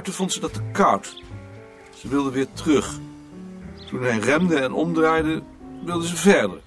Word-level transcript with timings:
Buiten 0.00 0.20
vond 0.20 0.32
ze 0.32 0.40
dat 0.40 0.52
te 0.52 0.70
koud. 0.72 1.22
Ze 1.94 2.08
wilde 2.08 2.30
weer 2.30 2.52
terug. 2.52 2.98
Toen 3.88 4.02
hij 4.02 4.18
remde 4.18 4.60
en 4.60 4.72
omdraaide, 4.72 5.42
wilde 5.84 6.06
ze 6.06 6.16
verder. 6.16 6.60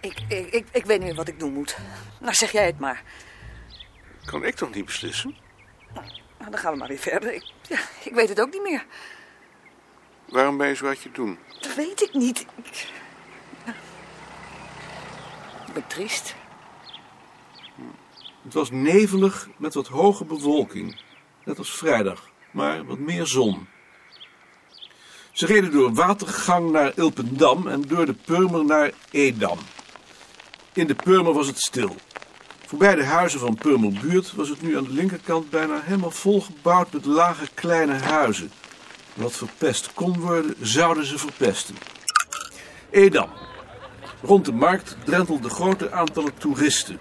Ik, 0.00 0.20
ik, 0.28 0.46
ik, 0.46 0.66
ik 0.72 0.84
weet 0.84 0.98
niet 0.98 1.06
meer 1.06 1.16
wat 1.16 1.28
ik 1.28 1.38
doen 1.38 1.52
moet. 1.52 1.76
Nou, 2.20 2.34
zeg 2.34 2.52
jij 2.52 2.66
het 2.66 2.78
maar. 2.78 3.02
Kan 4.24 4.44
ik 4.44 4.54
toch 4.54 4.74
niet 4.74 4.84
beslissen? 4.84 5.36
Nou, 6.38 6.50
dan 6.50 6.58
gaan 6.58 6.72
we 6.72 6.78
maar 6.78 6.88
weer 6.88 6.98
verder. 6.98 7.34
Ik, 7.34 7.52
ja, 7.68 7.78
ik 8.04 8.14
weet 8.14 8.28
het 8.28 8.40
ook 8.40 8.52
niet 8.52 8.62
meer. 8.62 8.86
Waarom 10.28 10.56
ben 10.56 10.68
je 10.68 10.74
zo 10.74 10.86
uit 10.86 11.02
je 11.02 11.10
doen? 11.12 11.38
Dat 11.60 11.74
weet 11.74 12.02
ik 12.02 12.14
niet. 12.14 12.46
Ik, 12.62 12.88
ik 15.66 15.72
ben 15.72 15.86
triest. 15.86 16.34
Het 18.42 18.54
was 18.54 18.70
nevelig 18.70 19.48
met 19.56 19.74
wat 19.74 19.88
hoge 19.88 20.24
bewolking. 20.24 21.00
Net 21.44 21.58
als 21.58 21.70
vrijdag, 21.70 22.30
maar 22.56 22.84
wat 22.84 22.98
meer 22.98 23.26
zon. 23.26 23.66
Ze 25.32 25.46
reden 25.46 25.70
door 25.70 25.94
Watergang 25.94 26.70
naar 26.70 26.92
Ilpendam 26.94 27.66
en 27.66 27.82
door 27.82 28.06
de 28.06 28.14
Purmer 28.24 28.64
naar 28.64 28.90
Edam. 29.10 29.58
In 30.72 30.86
de 30.86 30.94
Purmer 30.94 31.32
was 31.32 31.46
het 31.46 31.58
stil. 31.58 31.96
Voorbij 32.66 32.94
de 32.94 33.04
huizen 33.04 33.40
van 33.40 33.54
Purmerbuurt 33.54 34.34
was 34.34 34.48
het 34.48 34.62
nu 34.62 34.76
aan 34.76 34.84
de 34.84 34.92
linkerkant 34.92 35.50
bijna 35.50 35.80
helemaal 35.82 36.10
volgebouwd 36.10 36.92
met 36.92 37.04
lage 37.04 37.46
kleine 37.54 37.92
huizen. 37.92 38.50
Wat 39.14 39.32
verpest 39.32 39.94
kon 39.94 40.20
worden, 40.20 40.54
zouden 40.60 41.04
ze 41.04 41.18
verpesten. 41.18 41.76
Edam. 42.90 43.30
Rond 44.22 44.44
de 44.44 44.52
markt 44.52 44.96
drentelden 45.04 45.50
grote 45.50 45.92
aantallen 45.92 46.34
toeristen. 46.38 46.98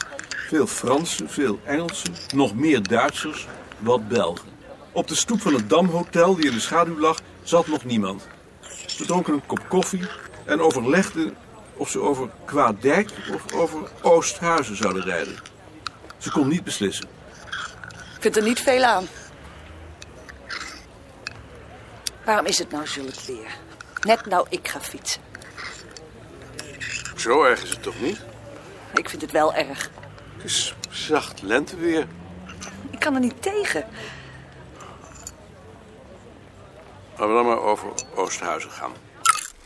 Veel 0.47 0.67
Fransen, 0.67 1.29
veel 1.29 1.59
Engelsen, 1.63 2.13
nog 2.35 2.55
meer 2.55 2.83
Duitsers, 2.83 3.47
wat 3.79 4.07
Belgen. 4.07 4.54
Op 4.95 5.07
de 5.07 5.15
stoep 5.15 5.41
van 5.41 5.53
het 5.53 5.69
Damhotel, 5.69 6.35
die 6.35 6.45
in 6.45 6.53
de 6.53 6.59
schaduw 6.59 6.99
lag, 6.99 7.19
zat 7.43 7.67
nog 7.67 7.85
niemand. 7.85 8.27
Ze 8.85 9.05
dronken 9.05 9.33
een 9.33 9.45
kop 9.45 9.69
koffie 9.69 10.07
en 10.45 10.61
overlegden 10.61 11.35
of 11.73 11.89
ze 11.89 11.99
over 11.99 12.29
Kwaadijk 12.45 13.09
of 13.33 13.53
over 13.53 13.79
Oosthuizen 14.01 14.75
zouden 14.75 15.03
rijden. 15.03 15.35
Ze 16.17 16.31
kon 16.31 16.47
niet 16.47 16.63
beslissen. 16.63 17.07
Ik 18.15 18.21
vind 18.21 18.35
er 18.35 18.43
niet 18.43 18.59
veel 18.59 18.83
aan. 18.83 19.07
Waarom 22.25 22.45
is 22.45 22.57
het 22.57 22.71
nou 22.71 22.87
zulk 22.87 23.19
weer? 23.27 23.57
Net 24.01 24.25
nou 24.25 24.47
ik 24.49 24.67
ga 24.67 24.81
fietsen. 24.81 25.21
Zo 27.15 27.43
erg 27.43 27.63
is 27.63 27.69
het 27.69 27.83
toch 27.83 28.01
niet? 28.01 28.19
Ik 28.93 29.09
vind 29.09 29.21
het 29.21 29.31
wel 29.31 29.53
erg. 29.53 29.89
Het 30.35 30.45
is 30.45 30.75
zacht 30.89 31.41
lenteweer. 31.41 32.07
Ik 32.89 32.99
kan 32.99 33.13
er 33.13 33.19
niet 33.19 33.41
tegen. 33.41 33.85
Laten 37.17 37.27
we 37.27 37.33
dan 37.33 37.45
maar 37.45 37.61
over 37.61 37.87
Oosthuizen 38.15 38.71
gaan. 38.71 38.93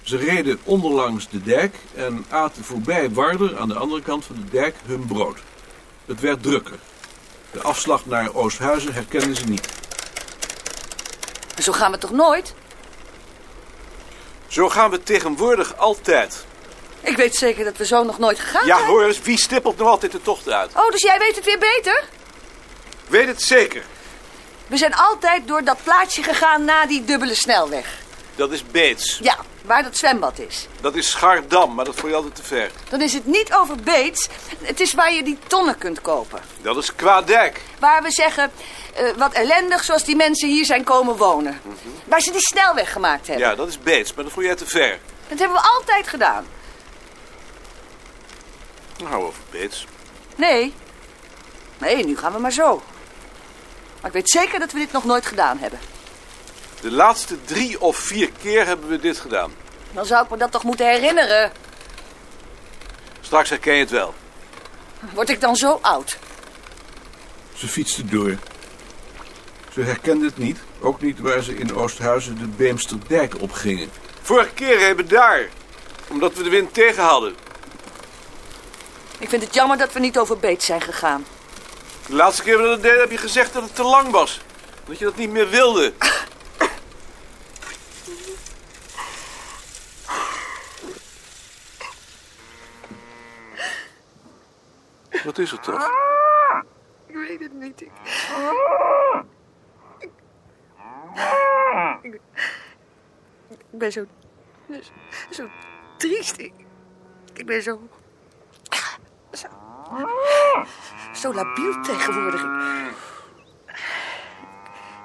Ze 0.01 0.17
reden 0.17 0.59
onderlangs 0.63 1.29
de 1.29 1.41
dijk 1.43 1.75
en 1.95 2.25
aten 2.29 2.63
voorbij 2.63 3.09
Warder 3.09 3.57
aan 3.57 3.67
de 3.67 3.75
andere 3.75 4.01
kant 4.01 4.25
van 4.25 4.35
de 4.35 4.49
dijk 4.51 4.75
hun 4.85 5.05
brood. 5.07 5.37
Het 6.05 6.19
werd 6.19 6.43
drukker. 6.43 6.79
De 7.51 7.61
afslag 7.61 8.05
naar 8.05 8.33
Oosthuizen 8.33 8.93
herkenden 8.93 9.35
ze 9.35 9.43
niet. 9.45 9.67
Zo 11.61 11.71
gaan 11.71 11.91
we 11.91 11.97
toch 11.97 12.11
nooit? 12.11 12.53
Zo 14.47 14.69
gaan 14.69 14.89
we 14.89 15.03
tegenwoordig 15.03 15.77
altijd. 15.77 16.45
Ik 17.01 17.17
weet 17.17 17.35
zeker 17.35 17.63
dat 17.63 17.77
we 17.77 17.85
zo 17.85 18.03
nog 18.03 18.19
nooit 18.19 18.39
gegaan 18.39 18.65
Ja, 18.65 18.75
zijn. 18.77 18.89
hoor 18.89 19.03
eens, 19.03 19.21
wie 19.21 19.37
stippelt 19.37 19.77
nog 19.77 19.87
altijd 19.87 20.11
de 20.11 20.21
tocht 20.21 20.49
uit? 20.49 20.71
Oh, 20.75 20.89
dus 20.91 21.01
jij 21.01 21.19
weet 21.19 21.35
het 21.35 21.45
weer 21.45 21.59
beter? 21.59 22.03
Weet 23.07 23.27
het 23.27 23.41
zeker. 23.41 23.83
We 24.69 24.77
zijn 24.77 24.95
altijd 24.95 25.47
door 25.47 25.63
dat 25.63 25.83
plaatsje 25.83 26.23
gegaan 26.23 26.65
na 26.65 26.85
die 26.85 27.03
dubbele 27.05 27.35
snelweg. 27.35 27.97
Dat 28.35 28.51
is 28.51 28.63
Beets. 28.71 29.19
Ja, 29.21 29.37
waar 29.65 29.83
dat 29.83 29.97
zwembad 29.97 30.39
is. 30.39 30.67
Dat 30.81 30.95
is 30.95 31.09
Schaardam, 31.09 31.73
maar 31.73 31.85
dat 31.85 31.95
vond 31.95 32.07
je 32.07 32.15
altijd 32.15 32.35
te 32.35 32.43
ver. 32.43 32.71
Dan 32.89 33.01
is 33.01 33.13
het 33.13 33.25
niet 33.25 33.53
over 33.53 33.75
Beets. 33.75 34.27
Het 34.61 34.79
is 34.79 34.93
waar 34.93 35.13
je 35.13 35.23
die 35.23 35.37
tonnen 35.47 35.77
kunt 35.77 36.01
kopen. 36.01 36.41
Dat 36.61 36.77
is 36.77 36.95
Kwaadijk. 36.95 37.61
Waar 37.79 38.03
we 38.03 38.11
zeggen, 38.11 38.51
eh, 38.95 39.03
wat 39.17 39.33
ellendig 39.33 39.83
zoals 39.83 40.03
die 40.03 40.15
mensen 40.15 40.49
hier 40.49 40.65
zijn 40.65 40.83
komen 40.83 41.15
wonen. 41.15 41.61
Waar 42.05 42.21
ze 42.21 42.31
die 42.31 42.41
snelweg 42.41 42.91
gemaakt 42.91 43.27
hebben. 43.27 43.47
Ja, 43.47 43.55
dat 43.55 43.67
is 43.67 43.79
Beets, 43.79 44.13
maar 44.13 44.23
dat 44.23 44.33
vond 44.33 44.45
jij 44.45 44.55
te 44.55 44.65
ver. 44.65 44.99
Dat 45.27 45.39
hebben 45.39 45.57
we 45.57 45.67
altijd 45.77 46.07
gedaan. 46.07 46.45
Nou, 49.03 49.23
over 49.23 49.41
Beets. 49.49 49.85
Nee. 50.35 50.73
Nee, 51.77 52.05
nu 52.05 52.17
gaan 52.17 52.33
we 52.33 52.39
maar 52.39 52.51
zo. 52.51 52.83
Maar 54.01 54.09
ik 54.09 54.13
weet 54.13 54.29
zeker 54.29 54.59
dat 54.59 54.71
we 54.71 54.79
dit 54.79 54.91
nog 54.91 55.03
nooit 55.03 55.25
gedaan 55.25 55.57
hebben. 55.57 55.79
De 56.81 56.91
laatste 56.91 57.43
drie 57.45 57.81
of 57.81 57.97
vier 57.97 58.29
keer 58.41 58.65
hebben 58.65 58.89
we 58.89 58.99
dit 58.99 59.17
gedaan. 59.17 59.51
Dan 59.91 60.05
zou 60.05 60.23
ik 60.23 60.29
me 60.29 60.37
dat 60.37 60.51
toch 60.51 60.63
moeten 60.63 60.87
herinneren. 60.87 61.51
Straks 63.21 63.49
herken 63.49 63.73
je 63.73 63.79
het 63.79 63.89
wel. 63.89 64.13
Word 65.13 65.29
ik 65.29 65.41
dan 65.41 65.55
zo 65.55 65.79
oud? 65.81 66.17
Ze 67.53 67.67
fietsten 67.67 68.09
door. 68.09 68.37
Ze 69.73 69.81
herkenden 69.81 70.27
het 70.27 70.37
niet, 70.37 70.59
ook 70.79 71.01
niet 71.01 71.19
waar 71.19 71.41
ze 71.41 71.55
in 71.55 71.75
Oosthuizen 71.75 72.37
de 72.37 72.47
Beemsterdijk 72.47 73.41
opgingen. 73.41 73.89
Vorige 74.21 74.53
keer 74.53 74.79
hebben 74.79 75.05
we 75.05 75.11
daar. 75.11 75.49
Omdat 76.07 76.33
we 76.33 76.43
de 76.43 76.49
wind 76.49 76.73
tegen 76.73 77.03
hadden. 77.03 77.35
Ik 79.17 79.29
vind 79.29 79.43
het 79.43 79.53
jammer 79.53 79.77
dat 79.77 79.93
we 79.93 79.99
niet 79.99 80.17
over 80.17 80.37
Beets 80.37 80.65
zijn 80.65 80.81
gegaan. 80.81 81.25
De 82.09 82.15
laatste 82.15 82.43
keer 82.43 82.57
dat 82.57 82.63
we 82.63 82.69
dat 82.69 82.81
deden 82.81 82.99
heb 82.99 83.11
je 83.11 83.17
gezegd 83.17 83.53
dat 83.53 83.63
het 83.63 83.75
te 83.75 83.83
lang 83.83 84.11
was. 84.11 84.41
Dat 84.85 84.99
je 84.99 85.05
dat 85.05 85.15
niet 85.15 85.29
meer 85.29 85.49
wilde. 85.49 85.93
Wat 95.23 95.37
is 95.37 95.51
het 95.51 95.63
toch? 95.63 95.91
Ik 97.07 97.15
weet 97.15 97.39
het 97.39 97.53
niet. 97.53 97.81
Ik, 97.81 97.91
ik, 103.47 103.79
ben 103.79 103.91
zo, 103.91 104.05
zo 105.29 105.47
triest. 105.97 106.37
Ik, 106.37 106.53
ik 107.33 107.45
ben 107.45 107.61
zo, 107.61 107.79
zo, 109.31 109.47
zo 111.19 111.33
labiel 111.33 111.81
tegenwoordig. 111.81 112.43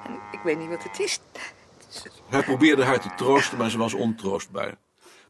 En 0.05 0.19
ik 0.31 0.39
weet 0.43 0.57
niet 0.57 0.69
wat 0.69 0.83
het 0.83 0.99
is. 0.99 1.19
Hij 2.29 2.43
probeerde 2.43 2.83
haar 2.83 3.01
te 3.01 3.13
troosten, 3.15 3.57
maar 3.57 3.69
ze 3.69 3.77
was 3.77 3.93
ontroostbaar. 3.93 4.77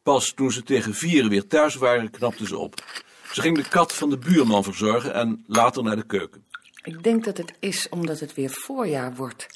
Pas 0.03 0.33
toen 0.33 0.51
ze 0.51 0.63
tegen 0.63 0.93
vieren 0.93 1.29
weer 1.29 1.47
thuis 1.47 1.75
waren, 1.75 2.11
knapte 2.11 2.47
ze 2.47 2.57
op. 2.57 2.83
Ze 3.31 3.41
ging 3.41 3.57
de 3.57 3.67
kat 3.67 3.93
van 3.93 4.09
de 4.09 4.17
buurman 4.17 4.63
verzorgen 4.63 5.13
en 5.13 5.43
later 5.47 5.83
naar 5.83 5.95
de 5.95 6.05
keuken. 6.05 6.45
Ik 6.83 7.03
denk 7.03 7.23
dat 7.23 7.37
het 7.37 7.53
is 7.59 7.89
omdat 7.89 8.19
het 8.19 8.33
weer 8.33 8.49
voorjaar 8.49 9.15
wordt. 9.15 9.47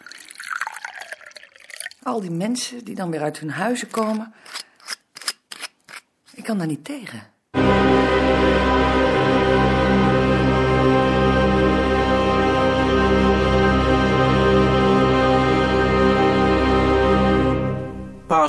Al 2.04 2.22
die 2.22 2.32
mensen 2.32 2.84
die 2.84 2.96
dan 2.96 3.12
weer 3.12 3.22
uit 3.22 3.40
hun 3.40 3.50
huizen 3.50 3.90
komen. 3.90 4.34
Ik 6.34 6.44
kan 6.44 6.58
daar 6.58 6.68
niet 6.68 6.86
tegen. 6.86 7.39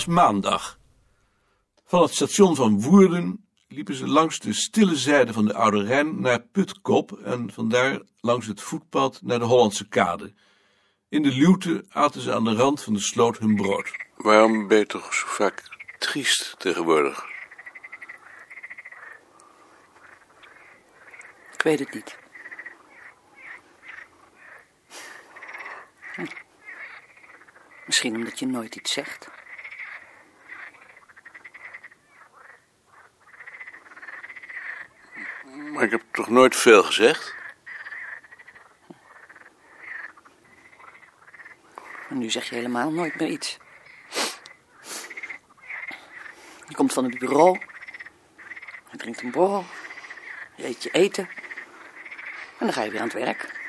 Paasmaandag. 0.00 0.78
Van 1.84 2.02
het 2.02 2.14
station 2.14 2.56
van 2.56 2.80
Woerden 2.80 3.46
liepen 3.68 3.94
ze 3.94 4.06
langs 4.06 4.38
de 4.38 4.52
stille 4.52 4.96
zijde 4.96 5.32
van 5.32 5.44
de 5.44 5.54
Oude 5.54 5.82
Rijn 5.82 6.20
naar 6.20 6.40
Putkop 6.40 7.12
en 7.12 7.52
vandaar 7.52 8.00
langs 8.20 8.46
het 8.46 8.60
voetpad 8.60 9.20
naar 9.22 9.38
de 9.38 9.44
Hollandse 9.44 9.88
Kade. 9.88 10.34
In 11.08 11.22
de 11.22 11.28
luwte 11.28 11.84
aten 11.88 12.20
ze 12.20 12.34
aan 12.34 12.44
de 12.44 12.54
rand 12.54 12.82
van 12.82 12.92
de 12.92 13.00
sloot 13.00 13.38
hun 13.38 13.54
brood. 13.54 13.92
Waarom 14.16 14.68
ben 14.68 14.78
je 14.78 14.86
toch 14.86 15.14
zo 15.14 15.26
vaak 15.26 15.62
triest 15.98 16.54
tegenwoordig? 16.58 17.24
Ik 21.52 21.62
weet 21.62 21.78
het 21.78 21.94
niet. 21.94 22.18
Hm. 26.14 26.26
Misschien 27.86 28.14
omdat 28.14 28.38
je 28.38 28.46
nooit 28.46 28.76
iets 28.76 28.92
zegt. 28.92 29.39
Maar 35.80 35.88
ik 35.88 35.94
heb 35.98 36.04
toch 36.12 36.28
nooit 36.28 36.56
veel 36.56 36.82
gezegd? 36.82 37.34
En 42.08 42.18
nu 42.18 42.30
zeg 42.30 42.48
je 42.48 42.54
helemaal 42.54 42.90
nooit 42.90 43.14
meer 43.14 43.28
iets. 43.28 43.58
Je 46.68 46.74
komt 46.74 46.92
van 46.92 47.04
het 47.04 47.18
bureau. 47.18 47.60
Je 48.90 48.96
drinkt 48.96 49.22
een 49.22 49.30
borrel. 49.30 49.64
Je 50.56 50.66
eet 50.66 50.82
je 50.82 50.90
eten. 50.90 51.28
En 52.58 52.66
dan 52.66 52.72
ga 52.72 52.82
je 52.82 52.90
weer 52.90 53.00
aan 53.00 53.08
het 53.08 53.24
werk. 53.24 53.60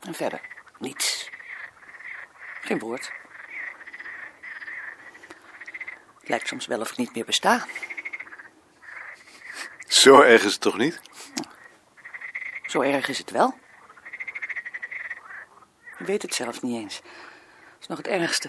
En 0.00 0.14
verder 0.14 0.40
niets. 0.78 1.30
Geen 2.60 2.78
woord. 2.78 3.12
Het 6.20 6.28
lijkt 6.28 6.48
soms 6.48 6.66
wel 6.66 6.80
of 6.80 6.90
ik 6.90 6.96
niet 6.96 7.14
meer 7.14 7.24
besta. 7.24 7.66
Zo 9.94 10.20
erg 10.20 10.44
is 10.44 10.52
het 10.52 10.60
toch 10.60 10.76
niet? 10.76 11.00
Zo 12.62 12.80
erg 12.80 13.08
is 13.08 13.18
het 13.18 13.30
wel. 13.30 13.58
Je 15.98 16.04
weet 16.04 16.22
het 16.22 16.34
zelf 16.34 16.62
niet 16.62 16.82
eens. 16.82 17.00
Dat 17.00 17.80
is 17.80 17.86
nog 17.86 17.98
het 17.98 18.06
ergste. 18.06 18.48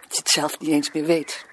Dat 0.00 0.10
je 0.10 0.18
het 0.18 0.28
zelf 0.28 0.58
niet 0.58 0.70
eens 0.70 0.92
meer 0.92 1.04
weet. 1.04 1.46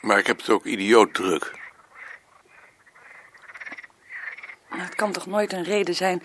Maar 0.00 0.18
ik 0.18 0.26
heb 0.26 0.36
het 0.36 0.48
ook 0.48 0.64
idioot 0.64 1.14
druk. 1.14 1.52
Maar 4.68 4.84
het 4.84 4.94
kan 4.94 5.12
toch 5.12 5.26
nooit 5.26 5.52
een 5.52 5.64
reden 5.64 5.94
zijn 5.94 6.22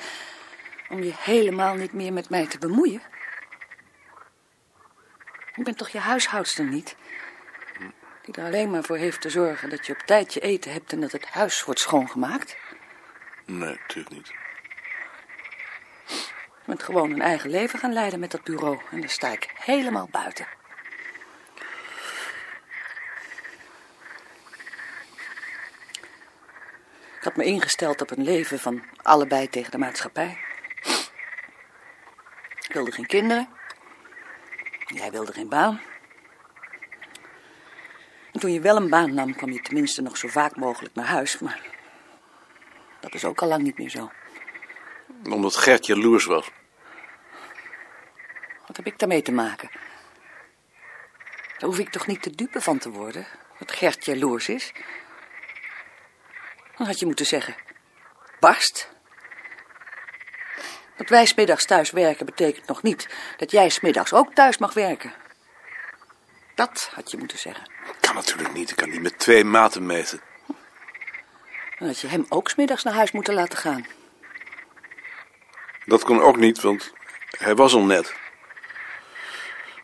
om 0.92 1.04
je 1.04 1.14
helemaal 1.18 1.76
niet 1.76 1.94
meer 1.94 2.14
met 2.14 2.30
mij 2.30 2.48
te 2.48 2.58
bemoeien? 2.58 3.02
Ik 5.56 5.64
ben 5.64 5.76
toch 5.76 5.90
je 5.90 6.00
huishoudster 6.00 6.66
niet? 6.66 6.96
Die 8.22 8.36
er 8.36 8.46
alleen 8.46 8.70
maar 8.70 8.84
voor 8.84 8.98
heeft 8.98 9.22
te 9.22 9.30
zorgen 9.30 9.70
dat 9.70 9.86
je 9.86 9.94
op 9.94 10.00
tijd 10.00 10.34
je 10.34 10.40
eten 10.40 10.72
hebt 10.72 10.92
en 10.92 11.02
dat 11.02 11.12
het 11.12 11.26
huis 11.26 11.64
wordt 11.64 11.80
schoongemaakt? 11.80 12.58
Nee, 13.46 13.70
natuurlijk 13.70 14.16
niet. 14.16 14.28
Je 16.08 16.68
bent 16.68 16.84
gewoon 16.84 17.12
een 17.12 17.22
eigen 17.22 17.50
leven 17.50 17.80
gaan 17.80 17.94
leiden 17.94 18.20
met 18.20 18.32
dat 18.32 18.44
bureau. 18.44 18.80
En 18.92 19.00
daar 19.00 19.10
sta 19.10 19.32
ik 19.32 19.50
helemaal 19.54 20.08
buiten. 20.12 20.48
Ik 27.18 27.28
had 27.28 27.36
me 27.36 27.44
ingesteld 27.44 28.02
op 28.02 28.12
een 28.12 28.24
leven 28.24 28.60
van 28.60 28.84
allebei 29.02 29.50
tegen 29.50 29.72
de 29.72 29.78
maatschappij. 29.78 30.51
Ik 32.72 32.78
wilde 32.78 32.92
geen 32.92 33.06
kinderen. 33.06 33.50
Jij 34.86 35.12
wilde 35.12 35.34
geen 35.34 35.50
baan. 35.50 35.82
En 38.32 38.40
toen 38.40 38.52
je 38.52 38.60
wel 38.60 38.76
een 38.76 38.90
baan 38.90 39.14
nam, 39.14 39.36
kwam 39.36 39.52
je 39.52 39.62
tenminste 39.62 40.02
nog 40.02 40.18
zo 40.18 40.28
vaak 40.28 40.56
mogelijk 40.56 40.96
naar 40.96 41.06
huis. 41.06 41.40
Maar 41.40 41.62
dat 43.00 43.14
is 43.14 43.26
ook 43.26 43.42
al 43.42 43.48
lang 43.48 43.64
niet 43.64 43.78
meer 43.78 43.90
zo. 43.90 44.12
Omdat 45.24 45.56
Gert 45.56 45.86
jaloers 45.86 46.26
was. 46.26 46.52
Wat 48.68 48.78
heb 48.78 48.86
ik 48.86 49.00
daarmee 49.00 49.22
te 49.22 49.32
maken? 49.32 49.70
Daar 51.58 51.70
hoef 51.70 51.80
ik 51.80 51.90
toch 51.90 52.08
niet 52.08 52.22
te 52.22 52.36
dupe 52.36 52.62
van 52.62 52.78
te 52.78 52.90
worden, 52.90 53.28
dat 53.60 53.72
Gert 53.72 54.06
jaloers 54.06 54.50
is? 54.50 54.72
Dan 56.78 56.88
had 56.88 57.00
je 57.00 57.06
moeten 57.06 57.26
zeggen, 57.26 57.56
barst. 58.40 58.90
Dat 61.02 61.10
wij 61.10 61.26
smiddags 61.26 61.66
thuis 61.66 61.92
werken 61.92 62.26
betekent 62.26 62.68
nog 62.68 62.84
niet 62.84 63.10
dat 63.38 63.52
jij 63.52 63.70
smiddags 63.70 64.14
ook 64.14 64.34
thuis 64.34 64.58
mag 64.58 64.74
werken. 64.74 65.14
Dat 66.56 66.90
had 66.94 67.12
je 67.12 67.18
moeten 67.18 67.38
zeggen. 67.38 67.72
Kan 68.00 68.16
natuurlijk 68.16 68.54
niet. 68.54 68.70
Ik 68.70 68.76
kan 68.76 68.90
niet 68.90 69.02
met 69.02 69.20
twee 69.20 69.44
maten 69.44 69.86
meten. 69.86 70.22
Dan 71.78 71.88
had 71.88 72.00
je 72.00 72.08
hem 72.08 72.26
ook 72.30 72.50
smiddags 72.50 72.84
naar 72.84 72.94
huis 72.94 73.12
moeten 73.12 73.34
laten 73.34 73.58
gaan. 73.58 73.86
Dat 75.86 76.04
kon 76.04 76.22
ook 76.22 76.38
niet, 76.38 76.62
want 76.62 76.94
hij 77.38 77.56
was 77.56 77.74
al 77.74 77.84
net. 77.84 78.16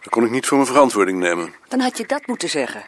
Dat 0.01 0.09
kon 0.09 0.25
ik 0.25 0.31
niet 0.31 0.45
voor 0.45 0.57
mijn 0.57 0.69
verantwoording 0.69 1.19
nemen. 1.19 1.55
Dan 1.67 1.79
had 1.79 1.97
je 1.97 2.05
dat 2.05 2.27
moeten 2.27 2.49
zeggen. 2.49 2.85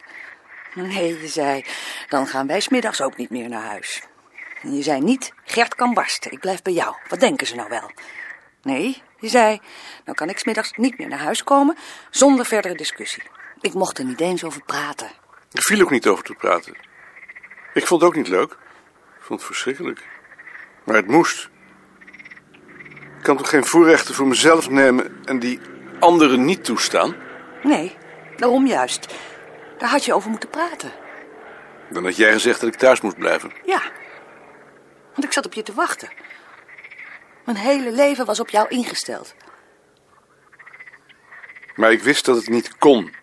Nee, 0.74 1.20
je 1.20 1.28
zei, 1.28 1.64
dan 2.08 2.26
gaan 2.26 2.46
wij 2.46 2.60
smiddags 2.60 3.00
ook 3.00 3.16
niet 3.16 3.30
meer 3.30 3.48
naar 3.48 3.66
huis. 3.66 4.02
En 4.62 4.76
je 4.76 4.82
zei 4.82 5.00
niet, 5.00 5.32
Gert 5.50 5.74
kan 5.74 5.94
barsten, 5.94 6.32
ik 6.32 6.40
blijf 6.40 6.62
bij 6.62 6.72
jou. 6.72 6.94
Wat 7.08 7.20
denken 7.20 7.46
ze 7.46 7.54
nou 7.54 7.68
wel? 7.68 7.90
Nee, 8.62 9.02
je 9.18 9.28
zei, 9.28 9.60
dan 10.04 10.14
kan 10.14 10.28
ik 10.28 10.38
smiddags 10.38 10.72
niet 10.76 10.98
meer 10.98 11.08
naar 11.08 11.18
huis 11.18 11.44
komen 11.44 11.76
zonder 12.10 12.46
verdere 12.46 12.74
discussie. 12.74 13.22
Ik 13.60 13.74
mocht 13.74 13.98
er 13.98 14.04
niet 14.04 14.20
eens 14.20 14.44
over 14.44 14.62
praten. 14.64 15.10
Er 15.52 15.62
viel 15.62 15.80
ook 15.80 15.90
niet 15.90 16.06
over 16.06 16.24
te 16.24 16.34
praten. 16.34 16.74
Ik 17.74 17.86
vond 17.86 18.00
het 18.00 18.10
ook 18.10 18.16
niet 18.16 18.28
leuk. 18.28 18.50
Ik 19.18 19.22
vond 19.22 19.38
het 19.38 19.48
verschrikkelijk. 19.48 20.02
Maar 20.84 20.96
het 20.96 21.06
moest. 21.06 21.48
Ik 23.18 23.22
kan 23.22 23.36
toch 23.36 23.48
geen 23.48 23.64
voorrechten 23.64 24.14
voor 24.14 24.26
mezelf 24.26 24.70
nemen 24.70 25.20
en 25.24 25.38
die 25.38 25.60
anderen 26.00 26.44
niet 26.44 26.64
toestaan? 26.64 27.16
Nee, 27.62 27.96
daarom 28.36 28.66
juist. 28.66 29.14
Daar 29.78 29.90
had 29.90 30.04
je 30.04 30.14
over 30.14 30.30
moeten 30.30 30.48
praten. 30.48 30.92
Dan 31.88 32.04
had 32.04 32.16
jij 32.16 32.32
gezegd 32.32 32.60
dat 32.60 32.72
ik 32.72 32.78
thuis 32.78 33.00
moest 33.00 33.18
blijven. 33.18 33.52
Ja, 33.64 33.82
want 35.12 35.24
ik 35.24 35.32
zat 35.32 35.46
op 35.46 35.52
je 35.52 35.62
te 35.62 35.74
wachten. 35.74 36.08
Mijn 37.44 37.56
hele 37.56 37.92
leven 37.92 38.26
was 38.26 38.40
op 38.40 38.48
jou 38.48 38.68
ingesteld. 38.68 39.34
Maar 41.74 41.92
ik 41.92 42.02
wist 42.02 42.24
dat 42.24 42.36
het 42.36 42.48
niet 42.48 42.78
kon. 42.78 43.14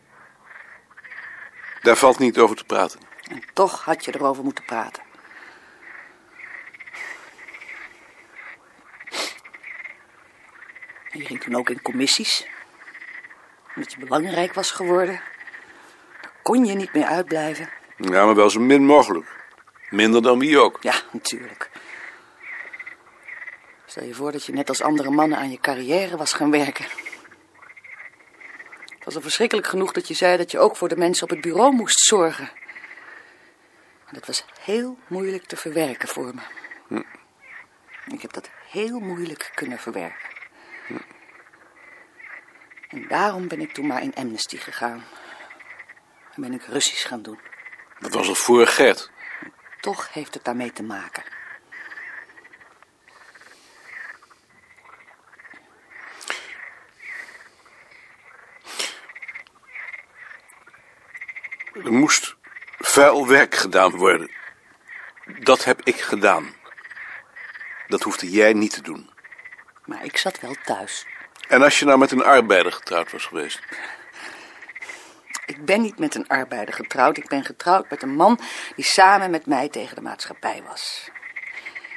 Daar 1.81 1.95
valt 1.95 2.19
niet 2.19 2.37
over 2.37 2.55
te 2.55 2.63
praten. 2.63 2.99
En 3.29 3.43
toch 3.53 3.83
had 3.83 4.05
je 4.05 4.15
erover 4.15 4.43
moeten 4.43 4.63
praten. 4.63 5.03
En 11.09 11.19
je 11.19 11.25
ging 11.25 11.41
toen 11.41 11.55
ook 11.55 11.69
in 11.69 11.81
commissies. 11.81 12.47
Omdat 13.75 13.91
je 13.91 13.99
belangrijk 13.99 14.53
was 14.53 14.71
geworden. 14.71 15.21
Daar 16.21 16.31
kon 16.41 16.65
je 16.65 16.73
niet 16.73 16.93
meer 16.93 17.05
uitblijven. 17.05 17.69
Ja, 17.97 18.25
maar 18.25 18.35
wel 18.35 18.49
zo 18.49 18.59
min 18.59 18.85
mogelijk. 18.85 19.25
Minder 19.89 20.21
dan 20.21 20.39
wie 20.39 20.59
ook. 20.59 20.77
Ja, 20.81 20.93
natuurlijk. 21.11 21.66
Stel 23.97 24.09
je 24.09 24.15
voor 24.15 24.31
dat 24.31 24.45
je 24.45 24.53
net 24.53 24.69
als 24.69 24.81
andere 24.81 25.09
mannen 25.09 25.37
aan 25.37 25.51
je 25.51 25.59
carrière 25.59 26.17
was 26.17 26.33
gaan 26.33 26.51
werken. 26.51 26.85
Het 28.85 29.03
was 29.03 29.15
al 29.15 29.21
verschrikkelijk 29.21 29.67
genoeg 29.67 29.91
dat 29.91 30.07
je 30.07 30.13
zei 30.13 30.37
dat 30.37 30.51
je 30.51 30.59
ook 30.59 30.75
voor 30.75 30.87
de 30.87 30.97
mensen 30.97 31.23
op 31.23 31.29
het 31.29 31.41
bureau 31.41 31.75
moest 31.75 31.99
zorgen. 31.99 32.49
Maar 34.03 34.13
dat 34.13 34.25
was 34.25 34.45
heel 34.59 34.97
moeilijk 35.07 35.45
te 35.45 35.55
verwerken 35.55 36.07
voor 36.07 36.33
me. 36.35 37.03
Ik 38.07 38.21
heb 38.21 38.33
dat 38.33 38.49
heel 38.69 38.99
moeilijk 38.99 39.51
kunnen 39.55 39.79
verwerken. 39.79 40.29
En 42.87 43.07
daarom 43.07 43.47
ben 43.47 43.61
ik 43.61 43.73
toen 43.73 43.87
maar 43.87 44.01
in 44.01 44.15
Amnesty 44.15 44.57
gegaan. 44.57 45.03
En 46.35 46.41
ben 46.41 46.53
ik 46.53 46.63
Russisch 46.63 47.07
gaan 47.07 47.21
doen. 47.21 47.39
Dat 47.99 48.13
was 48.13 48.27
al 48.27 48.35
voor 48.35 48.67
Gert. 48.67 49.11
Toch 49.79 50.13
heeft 50.13 50.33
het 50.33 50.43
daarmee 50.43 50.71
te 50.71 50.83
maken. 50.83 51.36
Er 61.87 61.93
moest 61.93 62.35
vuil 62.77 63.27
werk 63.27 63.55
gedaan 63.55 63.91
worden. 63.91 64.31
Dat 65.39 65.63
heb 65.63 65.81
ik 65.83 65.95
gedaan. 65.95 66.55
Dat 67.87 68.01
hoefde 68.01 68.29
jij 68.29 68.53
niet 68.53 68.73
te 68.73 68.81
doen. 68.81 69.09
Maar 69.85 70.03
ik 70.03 70.17
zat 70.17 70.39
wel 70.39 70.55
thuis. 70.63 71.05
En 71.47 71.61
als 71.61 71.79
je 71.79 71.85
nou 71.85 71.97
met 71.97 72.11
een 72.11 72.23
arbeider 72.23 72.71
getrouwd 72.71 73.11
was 73.11 73.25
geweest? 73.25 73.59
Ik 75.45 75.65
ben 75.65 75.81
niet 75.81 75.99
met 75.99 76.15
een 76.15 76.27
arbeider 76.27 76.73
getrouwd. 76.73 77.17
Ik 77.17 77.27
ben 77.27 77.45
getrouwd 77.45 77.89
met 77.89 78.01
een 78.01 78.15
man 78.15 78.39
die 78.75 78.85
samen 78.85 79.31
met 79.31 79.45
mij 79.45 79.69
tegen 79.69 79.95
de 79.95 80.01
maatschappij 80.01 80.63
was. 80.67 81.09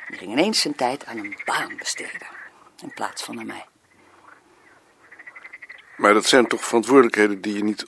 Die 0.09 0.19
ging 0.19 0.33
ineens 0.33 0.61
zijn 0.61 0.75
tijd 0.75 1.07
aan 1.07 1.19
een 1.19 1.41
baan 1.45 1.77
besteden. 1.77 2.29
In 2.83 2.93
plaats 2.95 3.25
van 3.25 3.39
aan 3.39 3.47
mij. 3.47 3.67
Maar 5.97 6.15
dat 6.15 6.27
zijn 6.27 6.47
toch 6.47 6.65
verantwoordelijkheden 6.65 7.41
die 7.41 7.55
je 7.55 7.65
niet 7.65 7.85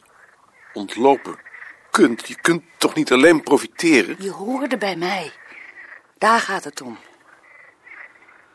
ontlopen 0.73 1.51
kunt. 1.93 2.29
Je 2.29 2.41
kunt 2.41 2.63
toch 2.77 2.95
niet 2.95 3.13
alleen 3.13 3.43
profiteren? 3.43 4.17
Je 4.19 4.31
hoorde 4.31 4.79
bij 4.79 4.97
mij. 4.97 5.33
Daar 6.19 6.41
gaat 6.41 6.65
het 6.65 6.81
om. 6.81 6.99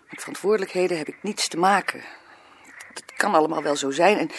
Met 0.09 0.19
verantwoordelijkheden 0.19 0.97
heb 0.97 1.07
ik 1.07 1.17
niets 1.21 1.47
te 1.47 1.57
maken. 1.57 2.03
Dat 2.93 3.03
kan 3.15 3.33
allemaal 3.33 3.63
wel 3.63 3.75
zo 3.75 3.91
zijn. 3.91 4.17
En 4.17 4.31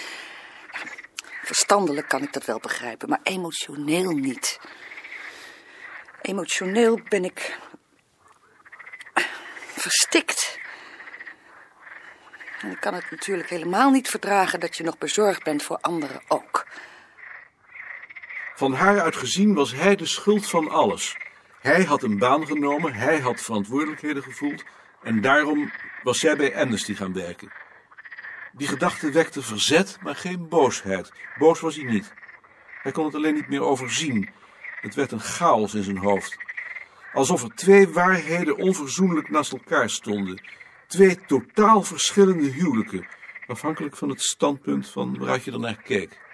verstandelijk 1.42 2.08
kan 2.08 2.22
ik 2.22 2.32
dat 2.32 2.44
wel 2.44 2.58
begrijpen, 2.58 3.08
maar 3.08 3.20
emotioneel 3.22 4.10
niet. 4.10 4.60
Emotioneel 6.22 7.00
ben 7.08 7.24
ik 7.24 7.58
verstikt. 9.58 10.58
En 12.60 12.70
ik 12.70 12.80
kan 12.80 12.94
het 12.94 13.10
natuurlijk 13.10 13.48
helemaal 13.48 13.90
niet 13.90 14.08
verdragen 14.08 14.60
dat 14.60 14.76
je 14.76 14.84
nog 14.84 14.98
bezorgd 14.98 15.42
bent 15.42 15.62
voor 15.62 15.78
anderen 15.80 16.20
ook. 16.28 16.66
Van 18.58 18.72
haar 18.72 19.00
uit 19.00 19.16
gezien 19.16 19.54
was 19.54 19.74
hij 19.74 19.96
de 19.96 20.06
schuld 20.06 20.46
van 20.48 20.70
alles. 20.70 21.16
Hij 21.60 21.84
had 21.84 22.02
een 22.02 22.18
baan 22.18 22.46
genomen, 22.46 22.94
hij 22.94 23.18
had 23.18 23.40
verantwoordelijkheden 23.40 24.22
gevoeld 24.22 24.64
en 25.02 25.20
daarom 25.20 25.72
was 26.02 26.18
zij 26.18 26.36
bij 26.36 26.56
Amnesty 26.56 26.94
gaan 26.94 27.12
werken. 27.12 27.52
Die 28.52 28.68
gedachte 28.68 29.10
wekte 29.10 29.42
verzet, 29.42 29.98
maar 30.02 30.16
geen 30.16 30.48
boosheid. 30.48 31.12
Boos 31.38 31.60
was 31.60 31.76
hij 31.76 31.84
niet. 31.84 32.12
Hij 32.82 32.92
kon 32.92 33.04
het 33.04 33.14
alleen 33.14 33.34
niet 33.34 33.48
meer 33.48 33.62
overzien. 33.62 34.30
Het 34.80 34.94
werd 34.94 35.12
een 35.12 35.20
chaos 35.20 35.74
in 35.74 35.82
zijn 35.82 35.98
hoofd. 35.98 36.36
Alsof 37.12 37.42
er 37.42 37.54
twee 37.54 37.88
waarheden 37.88 38.56
onverzoenlijk 38.56 39.30
naast 39.30 39.52
elkaar 39.52 39.90
stonden. 39.90 40.42
Twee 40.86 41.24
totaal 41.26 41.82
verschillende 41.82 42.50
huwelijken, 42.50 43.06
afhankelijk 43.46 43.96
van 43.96 44.08
het 44.08 44.22
standpunt 44.22 44.88
van 44.88 45.18
waaruit 45.18 45.44
je 45.44 45.52
ernaar 45.52 45.82
keek. 45.82 46.26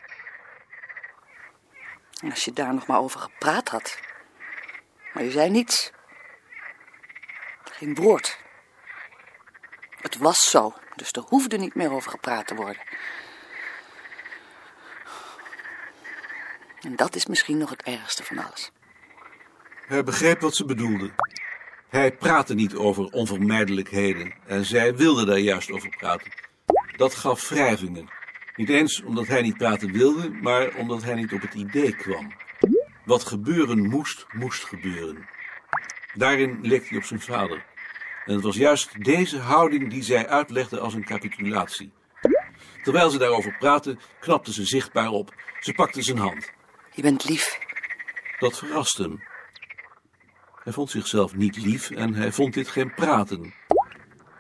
En 2.22 2.30
als 2.30 2.44
je 2.44 2.52
daar 2.52 2.74
nog 2.74 2.86
maar 2.86 3.00
over 3.00 3.20
gepraat 3.20 3.68
had. 3.68 3.98
Maar 5.12 5.24
je 5.24 5.30
zei 5.30 5.50
niets. 5.50 5.92
Geen 7.64 7.94
woord. 7.94 8.38
Het 10.00 10.16
was 10.16 10.50
zo, 10.50 10.74
dus 10.96 11.12
er 11.12 11.22
hoefde 11.22 11.58
niet 11.58 11.74
meer 11.74 11.92
over 11.92 12.10
gepraat 12.10 12.46
te 12.46 12.54
worden. 12.54 12.82
En 16.80 16.96
dat 16.96 17.14
is 17.14 17.26
misschien 17.26 17.58
nog 17.58 17.70
het 17.70 17.82
ergste 17.82 18.24
van 18.24 18.38
alles. 18.38 18.70
Hij 19.86 20.04
begreep 20.04 20.40
wat 20.40 20.56
ze 20.56 20.64
bedoelde. 20.64 21.10
Hij 21.88 22.12
praatte 22.12 22.54
niet 22.54 22.74
over 22.74 23.04
onvermijdelijkheden 23.04 24.34
en 24.46 24.64
zij 24.64 24.96
wilde 24.96 25.24
daar 25.24 25.38
juist 25.38 25.70
over 25.70 25.88
praten. 25.88 26.32
Dat 26.96 27.14
gaf 27.14 27.48
wrijvingen. 27.48 28.08
Niet 28.56 28.68
eens 28.68 29.02
omdat 29.02 29.26
hij 29.26 29.42
niet 29.42 29.56
praten 29.56 29.92
wilde, 29.92 30.30
maar 30.30 30.74
omdat 30.76 31.02
hij 31.02 31.14
niet 31.14 31.32
op 31.32 31.40
het 31.40 31.54
idee 31.54 31.96
kwam. 31.96 32.32
Wat 33.04 33.24
gebeuren 33.24 33.88
moest, 33.88 34.26
moest 34.32 34.64
gebeuren. 34.64 35.28
Daarin 36.14 36.58
leek 36.62 36.88
hij 36.88 36.98
op 36.98 37.04
zijn 37.04 37.20
vader. 37.20 37.64
En 38.24 38.34
het 38.34 38.42
was 38.42 38.56
juist 38.56 39.04
deze 39.04 39.38
houding 39.38 39.90
die 39.90 40.02
zij 40.02 40.28
uitlegde 40.28 40.80
als 40.80 40.94
een 40.94 41.04
capitulatie. 41.04 41.92
Terwijl 42.82 43.10
ze 43.10 43.18
daarover 43.18 43.56
praten, 43.58 43.98
knapte 44.20 44.52
ze 44.52 44.64
zichtbaar 44.64 45.08
op. 45.08 45.34
Ze 45.60 45.72
pakte 45.72 46.02
zijn 46.02 46.18
hand. 46.18 46.50
Je 46.92 47.02
bent 47.02 47.28
lief. 47.28 47.58
Dat 48.38 48.58
verraste 48.58 49.02
hem. 49.02 49.22
Hij 50.62 50.72
vond 50.72 50.90
zichzelf 50.90 51.34
niet 51.34 51.56
lief 51.56 51.90
en 51.90 52.14
hij 52.14 52.32
vond 52.32 52.54
dit 52.54 52.68
geen 52.68 52.94
praten. 52.94 53.54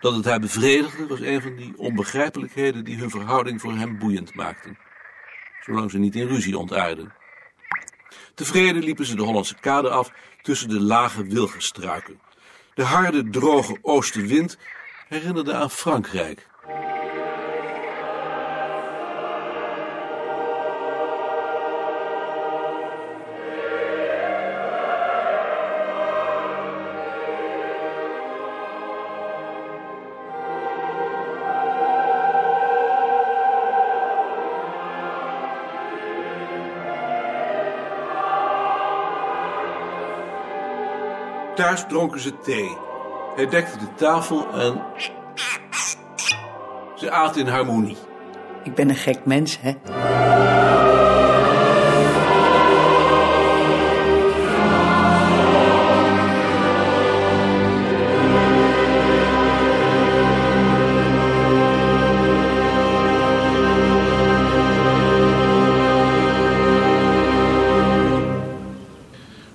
Dat 0.04 0.14
het 0.14 0.24
haar 0.24 0.40
bevredigde 0.40 1.06
was 1.06 1.20
een 1.20 1.42
van 1.42 1.56
die 1.56 1.72
onbegrijpelijkheden 1.76 2.84
die 2.84 2.96
hun 2.96 3.10
verhouding 3.10 3.60
voor 3.60 3.72
hem 3.72 3.98
boeiend 3.98 4.34
maakten. 4.34 4.78
Zolang 5.60 5.90
ze 5.90 5.98
niet 5.98 6.14
in 6.14 6.26
ruzie 6.26 6.58
ontaarden. 6.58 7.14
Tevreden 8.34 8.82
liepen 8.82 9.06
ze 9.06 9.16
de 9.16 9.22
Hollandse 9.22 9.54
kade 9.60 9.90
af 9.90 10.10
tussen 10.42 10.68
de 10.68 10.80
lage 10.80 11.24
wilgenstruiken. 11.24 12.20
De 12.74 12.82
harde, 12.82 13.30
droge 13.30 13.78
oostenwind 13.82 14.58
herinnerde 15.08 15.54
aan 15.54 15.70
Frankrijk. 15.70 16.46
Thuis 41.54 41.84
dronken 41.88 42.20
ze 42.20 42.38
thee. 42.38 42.76
Hij 43.36 43.48
dekte 43.48 43.78
de 43.78 43.94
tafel 43.94 44.46
en. 44.52 44.82
Ze 46.94 47.10
aten 47.10 47.40
in 47.40 47.46
harmonie. 47.46 47.96
Ik 48.62 48.74
ben 48.74 48.88
een 48.88 48.94
gek 48.94 49.24
mens, 49.24 49.58
hè? 49.60 49.72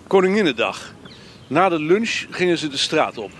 Koninginnedag. 0.07 0.97
Na 1.49 1.69
de 1.69 1.79
lunch 1.79 2.25
gingen 2.29 2.57
ze 2.57 2.67
de 2.67 2.77
straat 2.77 3.17
op. 3.17 3.31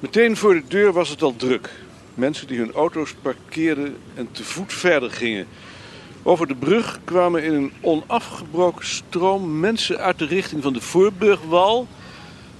Meteen 0.00 0.36
voor 0.36 0.54
de 0.54 0.62
deur 0.68 0.92
was 0.92 1.08
het 1.08 1.22
al 1.22 1.36
druk. 1.36 1.70
Mensen 2.14 2.46
die 2.46 2.58
hun 2.58 2.72
auto's 2.72 3.14
parkeerden 3.22 3.96
en 4.14 4.28
te 4.32 4.44
voet 4.44 4.72
verder 4.72 5.10
gingen. 5.10 5.46
Over 6.22 6.46
de 6.46 6.54
brug 6.54 7.00
kwamen 7.04 7.42
in 7.42 7.52
een 7.52 7.72
onafgebroken 7.80 8.86
stroom 8.86 9.60
mensen 9.60 9.98
uit 9.98 10.18
de 10.18 10.26
richting 10.26 10.62
van 10.62 10.72
de 10.72 10.80
Voorburgwal. 10.80 11.88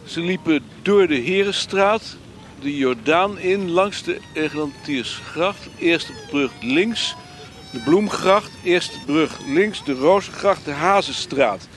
Ze 0.05 0.21
liepen 0.21 0.63
door 0.83 1.07
de 1.07 1.19
Herenstraat, 1.19 2.17
de 2.61 2.77
Jordaan 2.77 3.39
in, 3.39 3.71
langs 3.71 4.03
de 4.03 4.19
Eglantiersgracht. 4.33 5.69
Eerste 5.79 6.13
brug 6.31 6.53
links, 6.61 7.15
de 7.73 7.79
Bloemgracht. 7.79 8.51
Eerste 8.63 8.99
brug 9.07 9.39
links, 9.47 9.85
de 9.85 9.93
Rozengracht, 9.93 10.65
de 10.65 10.73
Hazenstraat. 10.73 11.69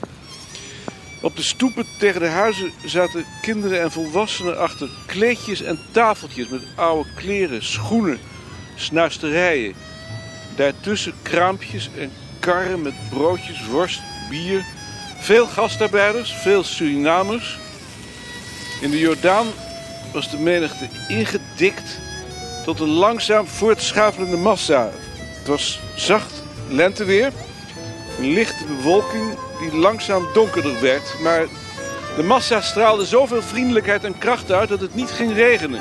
Op 1.24 1.36
de 1.36 1.42
stoepen 1.42 1.86
tegen 1.98 2.20
de 2.20 2.26
huizen 2.26 2.72
zaten 2.84 3.24
kinderen 3.42 3.80
en 3.82 3.90
volwassenen 3.90 4.58
achter 4.58 4.88
kleedjes 5.06 5.62
en 5.62 5.78
tafeltjes 5.90 6.48
met 6.48 6.62
oude 6.74 7.08
kleren, 7.14 7.64
schoenen, 7.64 8.18
snuisterijen. 8.74 9.74
Daartussen 10.56 11.12
kraampjes 11.22 11.90
en 11.98 12.12
karren 12.40 12.82
met 12.82 12.94
broodjes, 13.10 13.66
worst, 13.66 14.00
bier. 14.30 14.64
Veel 15.20 15.46
gastarbeiders, 15.46 16.32
veel 16.32 16.64
Surinamers. 16.64 17.58
In 18.80 18.90
de 18.90 18.98
Jordaan 18.98 19.46
was 20.12 20.30
de 20.30 20.38
menigte 20.38 20.88
ingedikt 21.08 22.00
tot 22.64 22.80
een 22.80 22.88
langzaam 22.88 23.46
voortschavelende 23.46 24.36
massa. 24.36 24.90
Het 25.38 25.46
was 25.46 25.80
zacht 25.96 26.42
lenteweer, 26.68 27.32
lichte 28.18 28.64
bewolking 28.64 29.38
die 29.60 29.78
langzaam 29.78 30.26
donkerder 30.32 30.80
werd, 30.80 31.14
maar 31.22 31.46
de 32.16 32.22
massa 32.22 32.60
straalde 32.60 33.04
zoveel 33.04 33.42
vriendelijkheid 33.42 34.04
en 34.04 34.18
kracht 34.18 34.52
uit 34.52 34.68
dat 34.68 34.80
het 34.80 34.94
niet 34.94 35.10
ging 35.10 35.32
regenen. 35.32 35.80